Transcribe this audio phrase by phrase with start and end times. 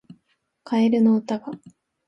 [0.63, 1.51] カエルの歌が